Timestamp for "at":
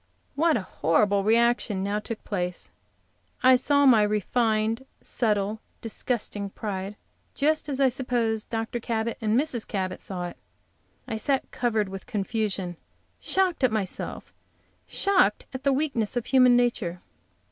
13.63-13.71, 15.53-15.61